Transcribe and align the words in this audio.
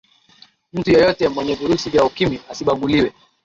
mtu 0.73 0.91
yeyote 0.91 1.29
mwenye 1.29 1.55
virusi 1.55 1.89
vya 1.89 2.03
ukimwi 2.05 2.41
asibaguliwe 2.49 3.13